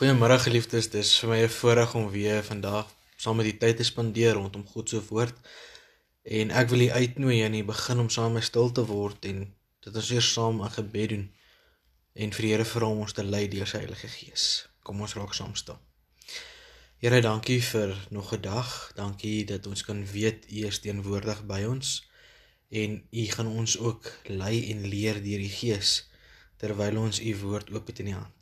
Goeiemôre 0.00 0.38
geliefdes, 0.40 0.86
dis 0.88 1.08
vir 1.20 1.28
my 1.28 1.38
'n 1.44 1.52
voorreg 1.52 1.90
om 1.94 2.06
weer 2.08 2.42
vandag 2.42 2.86
saam 3.22 3.36
met 3.36 3.44
die 3.44 3.58
tyd 3.62 3.76
te 3.76 3.84
spandeer 3.84 4.32
rondom 4.32 4.64
God 4.66 4.88
se 4.88 5.00
woord. 5.08 5.36
En 6.24 6.50
ek 6.60 6.70
wil 6.72 6.80
u 6.80 6.88
uitnooi 6.90 7.42
aan 7.44 7.52
die 7.58 7.64
begin 7.64 7.98
om 7.98 8.08
saam 8.08 8.32
met 8.32 8.40
my 8.40 8.46
stil 8.46 8.72
te 8.72 8.84
word 8.86 9.28
en 9.30 9.38
dit 9.84 9.96
ons 10.00 10.10
eers 10.10 10.32
saam 10.32 10.62
'n 10.62 10.72
gebed 10.78 11.08
doen 11.08 11.26
en 12.14 12.32
vir 12.32 12.42
die 12.42 12.52
Here 12.52 12.64
vra 12.64 12.86
om 12.86 13.04
ons 13.04 13.12
te 13.12 13.22
lei 13.22 13.44
deur 13.48 13.66
sy 13.66 13.78
Heilige 13.84 14.08
Gees. 14.08 14.68
Kom 14.82 15.00
ons 15.00 15.14
raak 15.14 15.34
saam 15.34 15.54
stil. 15.54 15.78
Here, 16.96 17.20
dankie 17.20 17.60
vir 17.60 17.94
nog 18.10 18.32
'n 18.32 18.40
dag. 18.40 18.92
Dankie 18.96 19.44
dat 19.44 19.66
ons 19.66 19.82
kan 19.82 20.06
weet 20.06 20.46
u 20.48 20.66
is 20.66 20.78
teenwoordig 20.78 21.44
by 21.44 21.64
ons 21.64 22.08
en 22.70 23.02
u 23.12 23.24
gaan 23.26 23.46
ons 23.46 23.78
ook 23.78 24.12
lei 24.24 24.70
en 24.70 24.80
leer 24.88 25.14
deur 25.22 25.42
die 25.44 25.56
Gees 25.60 26.08
terwyl 26.56 26.96
ons 26.96 27.20
u 27.20 27.36
woord 27.36 27.70
oop 27.70 27.86
het 27.86 27.98
in 27.98 28.06
die 28.06 28.20
hand 28.22 28.39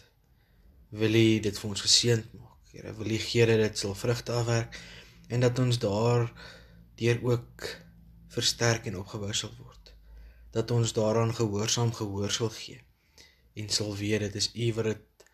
wil 0.91 1.15
U 1.15 1.41
dit 1.41 1.59
vir 1.59 1.71
ons 1.71 1.85
geseënd 1.85 2.33
maak. 2.39 2.73
Here, 2.73 2.93
wil 2.97 3.13
U 3.13 3.19
gee 3.19 3.47
dat 3.47 3.61
dit 3.65 3.79
sal 3.79 3.95
vrugte 3.95 4.33
afwerk 4.33 4.79
en 5.29 5.45
dat 5.45 5.59
ons 5.59 5.79
daar 5.79 6.29
deur 7.01 7.23
ook 7.23 7.69
versterk 8.33 8.87
en 8.87 8.99
opgebou 8.99 9.33
sal 9.35 9.53
word. 9.59 9.95
Dat 10.53 10.71
ons 10.71 10.93
daaraan 10.93 11.35
gehoorsaam 11.35 11.93
gehoor 11.93 12.33
sal 12.33 12.53
gee 12.55 12.81
en 13.59 13.69
sal 13.69 13.97
weet 13.97 14.21
dit 14.21 14.35
is 14.39 14.51
U 14.55 14.73
wat 14.79 14.91
dit 14.93 15.25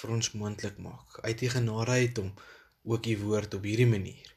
vir 0.00 0.12
ons 0.16 0.32
moontlik 0.40 0.78
maak. 0.82 1.20
Uit 1.22 1.42
U 1.42 1.48
genade 1.56 1.90
uit 2.00 2.18
om 2.18 2.32
ook 2.82 3.06
U 3.06 3.16
woord 3.24 3.54
op 3.54 3.68
hierdie 3.68 3.88
manier 3.88 4.34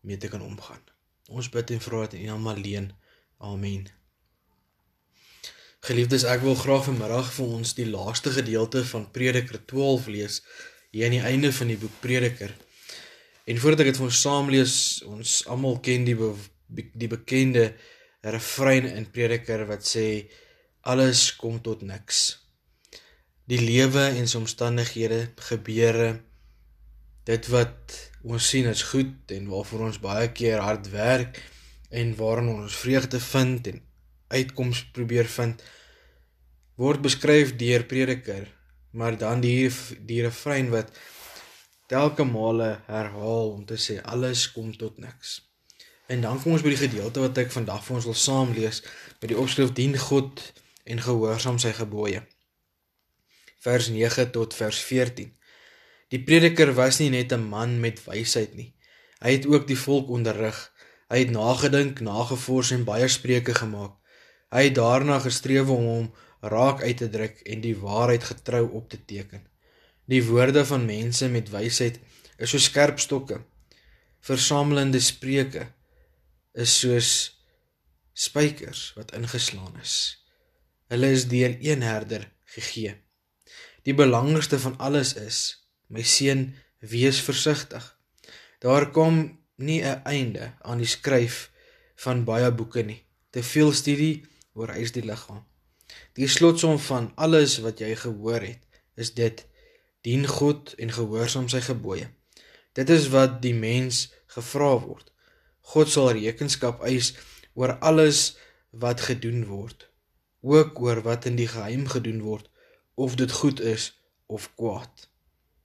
mee 0.00 0.16
te 0.16 0.28
kan 0.28 0.42
omgaan. 0.42 0.82
Ons 1.28 1.50
bid 1.50 1.70
en 1.70 1.80
vra 1.80 2.06
dit 2.06 2.20
in 2.20 2.28
U 2.28 2.30
naam 2.32 2.52
alleen. 2.54 2.92
Amen. 3.38 3.99
Geliefdes, 5.80 6.26
ek 6.28 6.42
wil 6.44 6.58
graag 6.60 6.82
vanmiddag 6.84 7.30
vir 7.32 7.52
ons 7.56 7.70
die 7.72 7.86
laaste 7.88 8.28
gedeelte 8.34 8.82
van 8.84 9.06
Prediker 9.14 9.56
12 9.64 10.10
lees 10.12 10.34
hier 10.92 11.06
aan 11.06 11.14
die 11.16 11.22
einde 11.24 11.50
van 11.56 11.70
die 11.72 11.78
boek 11.80 11.94
Prediker. 12.02 12.52
En 13.48 13.60
voordat 13.62 13.86
ek 13.86 13.88
dit 13.88 14.00
vir 14.02 14.08
ons 14.10 14.20
saam 14.26 14.52
lees, 14.52 14.74
ons 15.08 15.38
almal 15.48 15.80
ken 15.80 16.04
die 16.04 16.18
be 16.18 16.34
die 16.68 17.08
bekende 17.08 17.64
refrein 18.36 18.90
in 18.92 19.08
Prediker 19.08 19.64
wat 19.72 19.88
sê 19.88 20.04
alles 20.92 21.30
kom 21.40 21.62
tot 21.64 21.80
niks. 21.80 22.20
Die 23.48 23.64
lewe 23.64 24.04
en 24.12 24.28
sy 24.28 24.36
omstandighede, 24.36 25.30
gebeure 25.48 26.12
dit 27.24 27.52
wat 27.56 28.00
ons 28.20 28.52
sien 28.52 28.68
is 28.68 28.84
goed 28.92 29.32
en 29.32 29.48
waarvoor 29.48 29.88
ons 29.88 30.04
baie 30.04 30.28
keer 30.36 30.60
hard 30.60 30.92
werk 30.92 31.40
en 31.88 32.12
waarin 32.20 32.52
ons 32.58 32.82
vreugde 32.84 33.28
vind 33.32 33.72
en 33.72 33.86
uitkoms 34.30 34.86
probeer 34.96 35.28
vind 35.38 35.62
word 36.80 37.02
beskryf 37.04 37.56
deur 37.60 37.84
prediker 37.84 38.48
maar 38.90 39.18
dan 39.18 39.40
die 39.40 39.70
die 40.06 40.22
refrein 40.22 40.70
wat 40.70 40.90
telke 41.86 42.24
male 42.24 42.80
herhaal 42.86 43.52
om 43.52 43.64
te 43.66 43.78
sê 43.78 44.00
alles 44.02 44.46
kom 44.52 44.70
tot 44.76 44.98
niks. 44.98 45.40
En 46.06 46.22
dan 46.22 46.42
kom 46.42 46.56
ons 46.56 46.64
by 46.66 46.72
die 46.74 46.84
gedeelte 46.84 47.22
wat 47.22 47.38
ek 47.38 47.52
vandag 47.54 47.84
vir 47.86 47.96
ons 47.98 48.08
wil 48.10 48.18
saam 48.18 48.54
lees 48.54 48.82
met 49.20 49.30
die 49.30 49.38
opskrif 49.38 49.72
dien 49.74 49.96
God 49.98 50.42
en 50.90 51.02
gehoorsaam 51.02 51.58
sy 51.62 51.72
gebooie. 51.76 52.24
Vers 53.62 53.90
9 53.94 54.30
tot 54.34 54.56
vers 54.58 54.82
14 54.90 55.36
die 56.10 56.22
prediker 56.26 56.72
was 56.74 56.98
nie 56.98 57.10
net 57.14 57.32
'n 57.32 57.46
man 57.46 57.78
met 57.80 58.02
wysheid 58.06 58.54
nie. 58.58 58.74
Hy 59.22 59.30
het 59.30 59.46
ook 59.46 59.66
die 59.66 59.78
volk 59.78 60.08
onderrig. 60.08 60.58
Hy 61.10 61.18
het 61.18 61.30
nagedink 61.30 62.00
nagevors 62.00 62.70
en 62.70 62.84
baie 62.84 63.08
spreuke 63.08 63.54
gemaak 63.54 63.99
Hy 64.50 64.64
het 64.66 64.74
daarna 64.74 65.18
gestreef 65.22 65.68
om 65.70 65.84
hom 65.86 66.06
raak 66.40 66.82
uit 66.82 66.96
te 66.96 67.08
druk 67.08 67.40
en 67.46 67.60
die 67.60 67.76
waarheid 67.76 68.24
getrou 68.24 68.64
op 68.78 68.88
te 68.90 68.98
teken. 69.04 69.44
Die 70.10 70.22
woorde 70.26 70.64
van 70.66 70.86
mense 70.88 71.28
met 71.28 71.52
wysheid 71.52 72.00
is 72.38 72.50
so 72.50 72.58
skerp 72.58 72.98
stokke. 72.98 73.42
Versamelende 74.20 75.00
spreuke 75.00 75.68
is 76.52 76.72
soos 76.80 77.10
spykers 78.12 78.90
wat 78.96 79.14
ingeslaan 79.16 79.76
is. 79.80 79.94
Hulle 80.90 81.12
is 81.14 81.28
deur 81.30 81.54
een 81.60 81.82
herder 81.86 82.26
gegee. 82.56 82.96
Die 83.86 83.94
belangrikste 83.94 84.58
van 84.58 84.76
alles 84.78 85.14
is: 85.14 85.38
my 85.86 86.02
seun, 86.02 86.50
wees 86.80 87.20
versigtig. 87.22 87.84
Daar 88.58 88.90
kom 88.90 89.38
nie 89.56 89.82
'n 89.84 90.02
einde 90.04 90.52
aan 90.62 90.78
die 90.78 90.90
skryf 90.90 91.50
van 91.94 92.24
baie 92.24 92.50
boeke 92.50 92.82
nie. 92.82 93.04
Te 93.30 93.42
veel 93.42 93.72
studie 93.72 94.26
oor 94.54 94.72
hy 94.74 94.84
is 94.86 94.94
die 94.96 95.04
liggaam. 95.06 95.44
Die 96.14 96.28
slotsom 96.30 96.78
van 96.78 97.10
alles 97.16 97.58
wat 97.64 97.80
jy 97.82 97.94
gehoor 97.98 98.42
het, 98.46 98.62
is 98.96 99.14
dit: 99.14 99.44
dien 100.06 100.26
God 100.26 100.72
en 100.80 100.92
gehoorsaam 100.92 101.48
sy 101.52 101.60
gebooie. 101.64 102.08
Dit 102.72 102.90
is 102.90 103.08
wat 103.12 103.40
die 103.44 103.54
mens 103.54 104.08
gevra 104.32 104.72
word. 104.80 105.10
God 105.72 105.90
sal 105.92 106.12
rekenskap 106.16 106.82
eis 106.86 107.12
oor 107.58 107.76
alles 107.84 108.36
wat 108.70 109.02
gedoen 109.04 109.44
word, 109.50 109.88
ook 110.40 110.78
oor 110.80 111.02
wat 111.04 111.26
in 111.28 111.36
die 111.36 111.48
geheim 111.50 111.86
gedoen 111.90 112.22
word, 112.24 112.46
of 112.94 113.16
dit 113.18 113.32
goed 113.32 113.60
is 113.60 113.90
of 114.26 114.48
kwaad. 114.56 115.08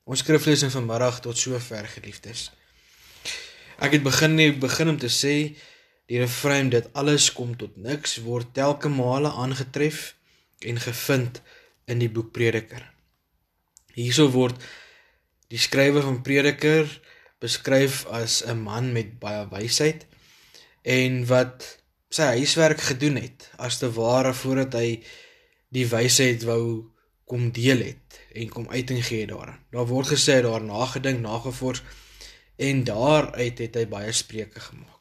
Ons 0.06 0.22
skriflesing 0.26 0.74
vanmiddag 0.74 1.22
tot 1.26 1.38
sover 1.38 1.88
geliefdes. 1.96 2.50
Ek 3.82 3.96
het 3.96 4.04
begin 4.06 4.36
nie 4.38 4.52
begin 4.60 4.94
om 4.94 5.00
te 5.00 5.10
sê 5.12 5.56
Die 6.06 6.20
refrein 6.22 6.70
dit 6.70 6.88
alles 6.94 7.32
kom 7.34 7.56
tot 7.58 7.78
niks 7.82 8.20
word 8.26 8.54
telke 8.54 8.90
male 8.94 9.32
aangetref 9.34 10.14
en 10.62 10.80
gevind 10.80 11.42
in 11.90 12.02
die 12.02 12.10
boek 12.10 12.32
Prediker. 12.36 12.84
Hierso 13.96 14.30
word 14.34 14.62
die 15.50 15.62
skrywer 15.62 16.06
van 16.06 16.22
Prediker 16.26 16.90
beskryf 17.42 18.06
as 18.06 18.44
'n 18.46 18.62
man 18.62 18.94
met 18.94 19.20
baie 19.20 19.48
wysheid 19.50 20.06
en 20.84 21.26
wat 21.26 21.66
sy 22.10 22.30
huiswerk 22.38 22.82
gedoen 22.82 23.18
het 23.20 23.50
as 23.58 23.78
te 23.82 23.90
ware 23.92 24.34
voordat 24.34 24.74
hy 24.74 24.90
die 25.70 25.88
wysheid 25.90 26.44
wou 26.44 26.92
kom 27.26 27.52
deel 27.52 27.82
het 27.82 28.20
en 28.34 28.50
kom 28.50 28.70
uiting 28.70 29.02
gee 29.06 29.28
daarin. 29.28 29.60
Daar 29.72 29.88
word 29.88 30.08
gesê 30.14 30.42
daar 30.42 30.64
nagedink, 30.64 31.20
nagevors 31.20 31.82
en 32.56 32.84
daaruit 32.84 33.58
het 33.58 33.76
hy 33.76 33.86
baie 33.90 34.12
spreuke 34.12 34.60
gemaak. 34.60 34.95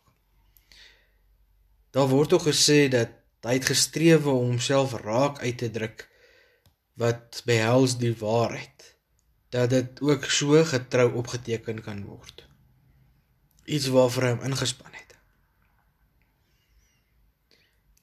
Daar 1.95 2.09
word 2.11 2.33
ook 2.33 2.49
gesê 2.49 2.89
dat 2.91 3.13
hy 3.47 3.59
het 3.59 3.69
gestrewe 3.71 4.33
om 4.33 4.49
homself 4.51 4.97
raak 5.05 5.39
uit 5.39 5.59
te 5.63 5.71
druk 5.71 6.09
wat 6.99 7.43
behels 7.47 7.95
die 8.01 8.15
waarheid 8.19 8.89
dat 9.55 9.71
dit 9.71 10.01
ook 10.03 10.25
so 10.27 10.59
getrou 10.67 11.13
opgeteken 11.21 11.79
kan 11.87 12.03
word. 12.09 12.43
Iets 13.65 13.87
waarvoor 13.95 14.27
hy 14.27 14.33
hom 14.35 14.47
ingespan 14.51 14.91
het. 14.91 15.15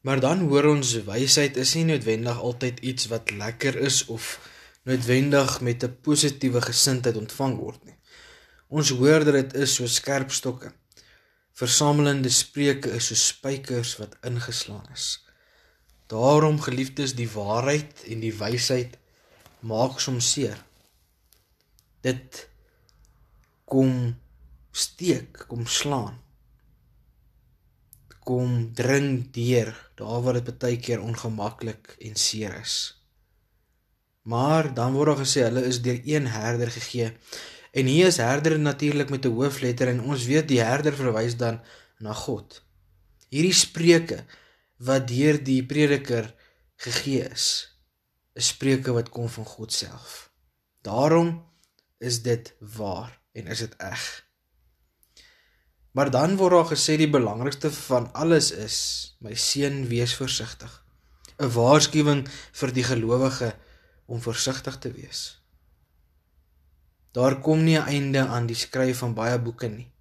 Maar 0.07 0.23
dan 0.23 0.47
hoor 0.47 0.69
ons 0.71 0.93
wysheid 1.09 1.59
is 1.59 1.75
nie 1.75 1.89
noodwendig 1.91 2.39
altyd 2.39 2.79
iets 2.79 3.09
wat 3.11 3.33
lekker 3.35 3.75
is 3.75 4.05
of 4.05 4.37
noodwendig 4.87 5.59
met 5.61 5.83
'n 5.83 5.97
positiewe 6.01 6.61
gesindheid 6.61 7.19
ontvang 7.19 7.57
word 7.57 7.83
nie. 7.85 7.99
Ons 8.67 8.89
hoor 8.89 9.27
dat 9.27 9.33
dit 9.33 9.53
is 9.53 9.75
so 9.75 9.85
skerp 9.85 10.31
stokke 10.31 10.71
Versamelende 11.57 12.29
spreuke 12.29 12.91
is 12.95 13.11
so 13.11 13.15
spykers 13.15 13.97
wat 13.99 14.15
ingeslaan 14.27 14.87
is. 14.93 15.19
Daarom 16.11 16.59
geliefdes, 16.61 17.15
die 17.15 17.29
waarheid 17.31 18.03
en 18.07 18.23
die 18.23 18.33
wysheid 18.35 18.97
maak 19.59 19.99
soms 19.99 20.31
seer. 20.33 20.57
Dit 22.01 22.47
kom 23.69 24.15
steek, 24.71 25.45
kom 25.47 25.67
slaan. 25.67 26.17
Kom 28.27 28.71
dring 28.77 29.27
deur 29.35 29.71
daar 29.99 30.23
waar 30.23 30.39
dit 30.39 30.57
baie 30.59 30.79
keer 30.79 31.03
ongemaklik 31.03 31.95
en 31.99 32.15
seer 32.15 32.57
is. 32.61 32.75
Maar 34.21 34.73
dan 34.73 34.93
word 34.93 35.13
daar 35.13 35.23
gesê 35.23 35.45
hulle 35.47 35.63
is 35.65 35.81
deur 35.81 36.01
een 36.05 36.27
herder 36.29 36.71
gegee 36.71 37.11
En 37.71 37.85
hier 37.85 38.07
is 38.07 38.17
herder 38.17 38.59
natuurlik 38.59 39.09
met 39.09 39.25
'n 39.25 39.35
hoofletter 39.35 39.87
en 39.87 40.01
ons 40.01 40.25
weet 40.25 40.47
die 40.47 40.61
herder 40.61 40.93
verwys 40.93 41.37
dan 41.37 41.61
na 41.99 42.13
God. 42.13 42.63
Hierdie 43.29 43.53
spreuke 43.53 44.25
wat 44.77 45.07
deur 45.07 45.43
die 45.43 45.65
prediker 45.65 46.35
gegee 46.75 47.29
is, 47.29 47.77
is 48.33 48.47
spreuke 48.47 48.91
wat 48.91 49.09
kom 49.09 49.29
van 49.29 49.45
God 49.45 49.73
self. 49.73 50.31
Daarom 50.81 51.45
is 51.97 52.21
dit 52.21 52.53
waar 52.59 53.19
en 53.31 53.47
is 53.47 53.59
dit 53.59 53.73
reg. 53.77 54.25
Maar 55.91 56.11
dan 56.11 56.35
word 56.35 56.51
daar 56.51 56.71
gesê 56.71 56.97
die 56.97 57.09
belangrikste 57.09 57.71
van 57.71 58.13
alles 58.13 58.51
is 58.51 58.77
my 59.19 59.35
seun 59.35 59.87
wees 59.87 60.15
versigtig. 60.15 60.83
'n 61.39 61.49
Waarskuwing 61.49 62.27
vir 62.51 62.71
die 62.71 62.83
gelowige 62.83 63.55
om 64.05 64.21
versigtig 64.21 64.77
te 64.77 64.91
wees. 64.91 65.40
Daar 67.11 67.39
kom 67.39 67.63
nie 67.63 67.77
'n 67.77 67.87
einde 67.87 68.27
aan 68.27 68.47
die 68.47 68.55
skryf 68.55 68.97
van 68.97 69.13
baie 69.13 69.39
boeke 69.39 69.67
nie. 69.67 69.91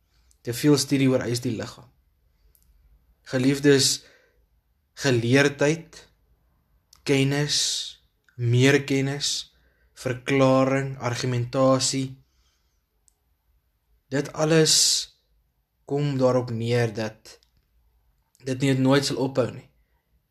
Te 0.42 0.52
veel 0.52 0.78
studie 0.78 1.08
oor 1.08 1.20
eis 1.20 1.40
die 1.40 1.56
liggaam. 1.56 1.90
Geliefdes, 3.22 4.04
geleerdheid, 4.94 6.08
kennis, 7.02 7.56
meer 8.36 8.84
kennis 8.84 9.50
verklaring, 10.00 10.94
argumentasie. 10.98 12.16
Dit 14.10 14.32
alles 14.32 14.74
kom 15.84 16.16
daarop 16.18 16.50
neer 16.54 16.92
dat 16.94 17.36
dit 18.46 18.62
nie 18.64 18.74
nooit 18.78 19.04
sal 19.04 19.20
ophou 19.20 19.48
nie, 19.52 19.66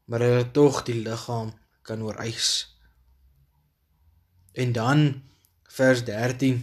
maar 0.10 0.24
dat 0.26 0.54
tog 0.58 0.82
die 0.88 0.98
liggaam 1.04 1.54
kan 1.86 2.02
ooreis. 2.04 2.50
En 4.58 4.74
dan 4.74 5.06
vers 5.76 6.04
13 6.08 6.62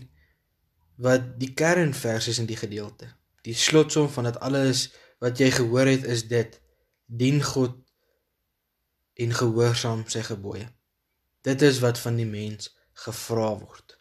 wat 1.03 1.35
die 1.41 1.53
kernvers 1.55 2.29
is 2.33 2.41
in 2.43 2.49
die 2.49 2.59
gedeelte. 2.59 3.09
Die 3.47 3.55
slotsom 3.55 4.09
van 4.11 4.31
dit 4.31 4.39
alles 4.43 4.89
wat 5.23 5.39
jy 5.41 5.51
gehoor 5.55 5.87
het 5.87 6.05
is 6.05 6.27
dit: 6.29 6.61
dien 7.07 7.43
God 7.43 7.77
en 9.17 9.33
gehoorsaam 9.33 10.05
sy 10.11 10.25
gebooie. 10.27 10.67
Dit 11.47 11.63
is 11.63 11.79
wat 11.85 12.01
van 12.03 12.19
die 12.19 12.27
mens 12.29 12.73
gevra 13.07 13.53
word. 13.59 13.95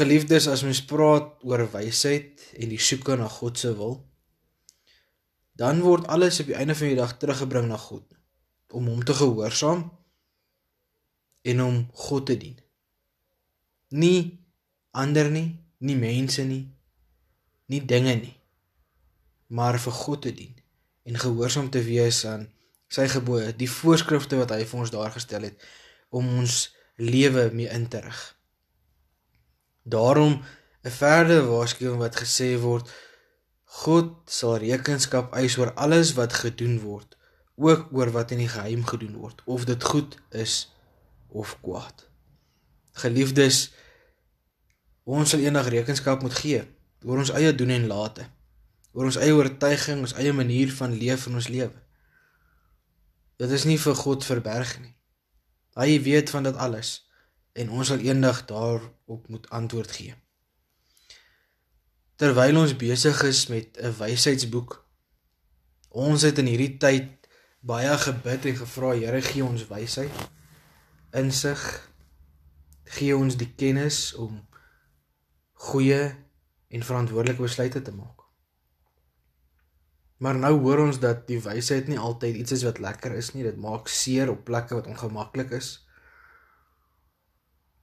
Geliefdes, 0.00 0.46
as 0.46 0.62
mens 0.62 0.80
praat 0.86 1.42
oor 1.44 1.66
wysheid 1.72 2.40
en 2.56 2.70
die 2.70 2.80
soeke 2.80 3.16
na 3.18 3.26
God 3.28 3.58
se 3.58 3.72
wil, 3.76 3.98
dan 5.58 5.82
word 5.84 6.06
alles 6.08 6.38
op 6.40 6.48
die 6.48 6.56
einde 6.56 6.76
van 6.78 6.92
die 6.92 6.98
dag 6.98 7.16
teruggebring 7.18 7.68
na 7.68 7.76
God 7.76 8.06
om 8.70 8.86
hom 8.86 9.02
te 9.04 9.14
gehoorsaam 9.18 9.82
en 11.42 11.62
om 11.62 11.80
God 12.06 12.26
te 12.30 12.36
dien. 12.38 12.56
Nie 13.90 14.38
ander 14.90 15.30
nie, 15.30 15.58
nie 15.78 15.96
mense 15.96 16.44
nie, 16.46 16.68
nie 17.70 17.80
dinge 17.86 18.14
nie, 18.18 18.34
maar 19.48 19.78
vir 19.82 19.92
God 19.92 20.22
te 20.26 20.32
dien 20.34 20.56
en 21.08 21.18
gehoorsaam 21.18 21.70
te 21.74 21.82
wees 21.82 22.22
aan 22.28 22.48
sy 22.90 23.06
gebooie, 23.10 23.52
die 23.54 23.70
voorskrifte 23.70 24.38
wat 24.38 24.52
hy 24.54 24.64
vir 24.66 24.82
ons 24.82 24.92
daar 24.94 25.14
gestel 25.14 25.46
het 25.48 25.62
om 26.14 26.26
ons 26.40 26.68
lewe 27.00 27.48
mee 27.54 27.70
in 27.70 27.86
te 27.90 28.02
rig. 28.04 28.20
Daarom 29.82 30.42
'n 30.84 30.90
verdere 30.90 31.46
waarskuwing 31.46 31.98
wat 31.98 32.20
gesê 32.22 32.58
word 32.58 32.90
God 33.64 34.14
sal 34.26 34.58
rekenskap 34.58 35.34
eis 35.34 35.56
oor 35.58 35.72
alles 35.74 36.14
wat 36.18 36.32
gedoen 36.32 36.80
word, 36.80 37.16
ook 37.56 37.92
oor 37.92 38.10
wat 38.10 38.30
in 38.30 38.42
die 38.42 38.48
geheim 38.48 38.84
gedoen 38.84 39.16
word, 39.16 39.42
of 39.46 39.64
dit 39.64 39.84
goed 39.84 40.18
is 40.30 40.74
of 41.28 41.56
kwaad. 41.62 42.09
Geliefdes, 42.92 43.70
ons 45.04 45.30
sal 45.30 45.40
eendag 45.40 45.68
rekenskap 45.72 46.22
moet 46.22 46.34
gee 46.34 46.64
oor 47.06 47.22
ons 47.22 47.32
eie 47.32 47.52
doen 47.56 47.70
en 47.72 47.86
late, 47.88 48.26
oor 48.92 49.08
ons 49.08 49.16
eie 49.16 49.32
oortuiging, 49.32 50.02
ons 50.04 50.16
eie 50.20 50.32
manier 50.36 50.72
van 50.76 50.92
leef 50.92 51.26
in 51.30 51.38
ons 51.40 51.48
lewe. 51.48 51.76
Dit 53.40 53.52
is 53.56 53.64
nie 53.64 53.78
vir 53.80 53.96
God 53.96 54.26
verberg 54.26 54.74
nie. 54.82 54.92
Hy 55.78 56.00
weet 56.04 56.32
van 56.34 56.44
dit 56.44 56.56
alles 56.60 56.98
en 57.56 57.70
ons 57.72 57.88
sal 57.88 58.02
eendag 58.04 58.44
daarop 58.50 59.28
moet 59.32 59.48
antwoord 59.50 59.94
gee. 59.96 60.14
Terwyl 62.20 62.58
ons 62.60 62.76
besig 62.76 63.22
is 63.24 63.46
met 63.48 63.78
'n 63.80 63.94
wysheidsboek, 63.96 64.84
ons 65.88 66.22
het 66.22 66.38
in 66.38 66.46
hierdie 66.46 66.76
tyd 66.76 67.08
baie 67.60 67.96
gebid 67.98 68.44
en 68.44 68.56
gevra 68.56 68.92
Here 68.92 69.22
gee 69.22 69.44
ons 69.44 69.66
wysheid, 69.68 70.12
insig, 71.12 71.89
gee 72.96 73.16
ons 73.16 73.36
die 73.38 73.50
kennis 73.54 74.14
om 74.18 74.40
goeie 75.70 76.00
en 76.70 76.86
verantwoordelike 76.86 77.42
besluite 77.42 77.82
te 77.82 77.94
maak. 77.94 78.24
Maar 80.20 80.36
nou 80.36 80.52
hoor 80.60 80.82
ons 80.84 80.98
dat 81.00 81.22
die 81.30 81.38
wysheid 81.40 81.88
nie 81.88 81.98
altyd 81.98 82.36
iets 82.42 82.52
is 82.58 82.64
wat 82.66 82.80
lekker 82.82 83.14
is 83.16 83.32
nie. 83.32 83.44
Dit 83.46 83.56
maak 83.56 83.88
seer 83.88 84.28
op 84.28 84.44
plekke 84.44 84.76
wat 84.76 84.90
ongemaklik 84.90 85.54
is. 85.56 85.70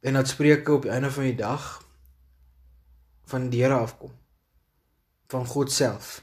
En 0.06 0.14
dat 0.14 0.30
spreuke 0.30 0.76
op 0.76 0.86
die 0.86 0.94
einde 0.94 1.12
van 1.12 1.24
die 1.24 1.36
dag 1.36 1.66
van 3.28 3.50
die 3.50 3.64
Here 3.64 3.74
afkom. 3.74 4.14
Van 5.28 5.46
God 5.46 5.72
self. 5.72 6.22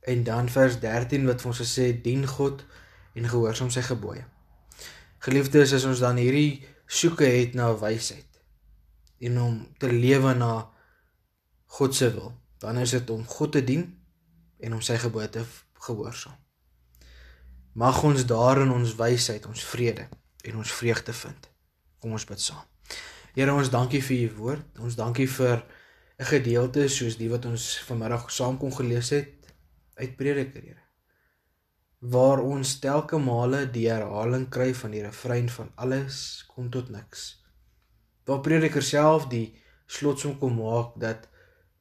En 0.00 0.24
dan 0.24 0.48
vers 0.48 0.78
13 0.80 1.26
wat 1.26 1.42
vir 1.42 1.50
ons 1.50 1.74
sê 1.74 1.90
dien 2.02 2.22
God 2.26 2.64
en 3.18 3.28
gehoorsaam 3.28 3.74
sy 3.74 3.82
gebooie. 3.82 4.24
Geliefdes, 5.26 5.74
as 5.74 5.84
ons 5.84 6.00
dan 6.00 6.16
hierdie 6.22 6.62
soeke 6.88 7.28
het 7.28 7.54
na 7.54 7.68
wysheid 7.76 8.40
en 9.20 9.40
om 9.40 9.56
te 9.78 9.92
lewe 9.92 10.34
na 10.34 10.52
God 11.68 11.94
se 11.94 12.08
wil, 12.14 12.32
dan 12.58 12.78
is 12.80 12.90
dit 12.96 13.10
om 13.10 13.26
God 13.26 13.52
te 13.52 13.64
dien 13.64 13.84
en 14.58 14.74
om 14.74 14.80
sy 14.82 14.96
gebooie 14.98 15.44
gehoorsaam. 15.84 16.38
Mag 17.78 18.00
ons 18.02 18.24
daarin 18.26 18.72
ons 18.74 18.94
wysheid, 18.98 19.44
ons 19.46 19.64
vrede 19.70 20.08
en 20.42 20.56
ons 20.56 20.72
vreugde 20.72 21.12
vind. 21.12 21.50
Kom 22.00 22.16
ons 22.16 22.26
bid 22.26 22.40
saam. 22.40 22.64
Here, 23.36 23.52
ons 23.54 23.70
dankie 23.70 24.00
vir 24.02 24.24
u 24.24 24.32
woord. 24.40 24.80
Ons 24.82 24.96
dankie 24.98 25.28
vir 25.28 25.62
'n 26.18 26.24
gedeelte 26.24 26.88
soos 26.88 27.16
die 27.16 27.30
wat 27.30 27.44
ons 27.44 27.78
vanmiddag 27.86 28.30
saam 28.30 28.58
kon 28.58 28.72
gelees 28.72 29.10
het 29.10 29.30
uit 29.94 30.16
Prediker, 30.16 30.62
Here. 30.62 30.87
Waar 31.98 32.42
ons 32.42 32.78
telke 32.78 33.18
male 33.18 33.64
die 33.70 33.88
herhaling 33.90 34.46
kry 34.48 34.70
van 34.74 34.94
die 34.94 35.02
refrein 35.02 35.48
van 35.50 35.72
alles 35.74 36.44
kom 36.54 36.70
tot 36.70 36.90
niks. 36.94 37.42
Waar 38.24 38.40
Prediker 38.40 38.82
self 38.82 39.26
die 39.32 39.56
slotsom 39.86 40.38
kom 40.38 40.60
maak 40.60 40.94
dat 41.00 41.26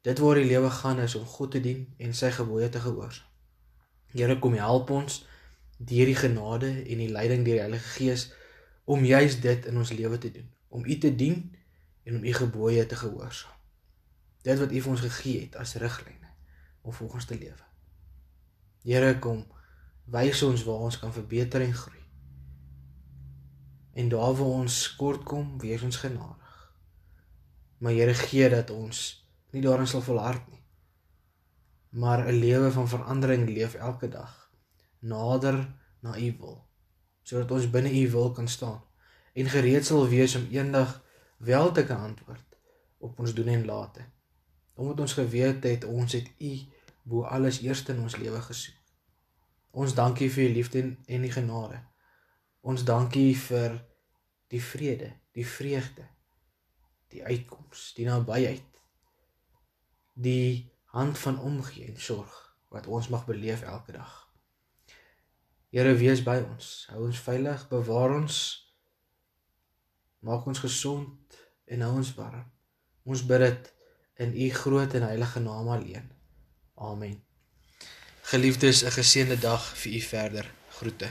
Dit 0.07 0.19
waar 0.19 0.35
die 0.39 0.45
lewe 0.45 0.69
gaan 0.69 0.99
is 0.99 1.15
om 1.15 1.25
God 1.25 1.51
te 1.51 1.59
dien 1.59 1.81
en 1.97 2.13
sy 2.15 2.29
gebooie 2.31 2.69
te 2.71 2.79
gehoorsaam. 2.79 3.27
Here 4.15 4.37
kom 4.39 4.53
help 4.55 4.91
ons 4.95 5.25
deur 5.77 6.07
die 6.07 6.15
genade 6.15 6.69
en 6.79 7.01
die 7.03 7.09
leiding 7.11 7.43
deur 7.43 7.57
die 7.57 7.63
Heilige 7.65 7.89
Gees 7.97 8.29
om 8.87 9.03
juis 9.03 9.35
dit 9.43 9.67
in 9.67 9.77
ons 9.77 9.91
lewe 9.91 10.17
te 10.17 10.31
doen, 10.31 10.47
om 10.71 10.85
U 10.87 10.97
te 11.03 11.11
dien 11.11 11.41
en 12.07 12.21
om 12.21 12.23
U 12.23 12.33
gebooie 12.39 12.85
te 12.87 12.95
gehoorsaam. 12.95 13.51
Dit 14.47 14.61
wat 14.63 14.71
U 14.71 14.81
vir 14.85 14.93
ons 14.95 15.03
gegee 15.09 15.41
het 15.41 15.59
as 15.59 15.75
riglyne 15.75 16.31
om 16.87 16.95
volgens 16.95 17.27
te 17.27 17.35
lewe. 17.35 17.67
Here 18.87 19.11
kom 19.19 19.43
wys 20.11 20.41
ons 20.43 20.63
waar 20.63 20.87
ons 20.87 20.99
kan 20.99 21.13
verbeter 21.13 21.61
en 21.61 21.73
groei. 21.73 22.03
En 23.97 24.09
daar 24.09 24.33
waar 24.37 24.57
ons 24.61 24.95
kort 24.95 25.23
kom, 25.23 25.57
wees 25.59 25.81
ons 25.81 25.97
genadig. 25.97 26.55
Maar 27.77 27.91
Here 27.91 28.13
gee 28.13 28.49
dat 28.49 28.69
ons 28.69 29.27
nie 29.51 29.61
daarin 29.61 29.87
sal 29.87 30.01
volhard 30.01 30.47
nie. 30.47 30.63
Maar 31.89 32.27
'n 32.27 32.39
lewe 32.39 32.71
van 32.71 32.87
verandering 32.87 33.49
leef 33.49 33.73
elke 33.73 34.07
dag 34.09 34.51
nader 34.99 35.75
na 35.99 36.17
U 36.17 36.35
wil, 36.39 36.67
sodat 37.23 37.51
ons 37.51 37.69
binne 37.69 37.91
U 37.91 38.11
wil 38.11 38.31
kan 38.31 38.47
staan 38.47 38.81
en 39.33 39.49
gereed 39.49 39.85
sal 39.85 40.07
wees 40.07 40.35
om 40.35 40.47
eendag 40.49 41.03
wel 41.37 41.71
te 41.71 41.85
kan 41.85 41.97
antwoord 41.97 42.57
op 42.97 43.19
ons 43.19 43.33
doen 43.33 43.47
en 43.47 43.65
late. 43.65 44.05
Omdat 44.73 44.99
ons 44.99 45.13
geweet 45.13 45.63
het 45.63 45.83
ons 45.83 46.11
het 46.11 46.31
U 46.37 46.53
bo 47.03 47.21
alles 47.23 47.61
eerste 47.61 47.93
in 47.93 48.01
ons 48.01 48.15
lewe 48.17 48.41
gesoek. 48.41 48.86
Ons 49.71 49.95
dankie 49.95 50.29
vir 50.31 50.49
U 50.49 50.53
liefde 50.53 50.83
en 51.07 51.27
die 51.27 51.33
genade. 51.33 51.81
Ons 52.61 52.85
dankie 52.87 53.35
vir 53.35 53.77
die 54.51 54.61
vrede, 54.63 55.11
die 55.35 55.45
vreugde, 55.45 56.07
die 57.11 57.23
uitkoms, 57.23 57.93
die 57.95 58.07
nabyheid 58.07 58.77
die 60.17 60.73
hand 60.85 61.17
van 61.17 61.39
omgee 61.39 61.85
en 61.85 61.99
sorg 62.01 62.55
wat 62.67 62.87
ons 62.87 63.07
mag 63.07 63.25
beleef 63.25 63.61
elke 63.61 63.91
dag. 63.91 64.13
Here 65.69 65.93
wees 65.99 66.23
by 66.25 66.39
ons, 66.41 66.87
hou 66.89 67.05
ons 67.05 67.21
veilig, 67.21 67.67
bewaar 67.69 68.15
ons, 68.17 68.39
maak 70.25 70.47
ons 70.49 70.63
gesond 70.65 71.37
en 71.69 71.85
hou 71.85 71.93
ons 72.01 72.13
warm. 72.17 72.49
Ons 73.05 73.23
bid 73.29 73.45
dit 73.45 73.71
in 74.25 74.33
u 74.33 74.49
groot 74.57 74.97
en 74.97 75.09
heilige 75.11 75.45
naam 75.45 75.69
alleen. 75.77 76.11
Amen. 76.75 77.26
Geliefdes, 78.27 78.83
'n 78.83 78.91
geseënde 78.91 79.39
dag 79.39 79.63
vir 79.81 79.93
u 79.93 80.01
verder. 80.01 80.45
Groete. 80.77 81.07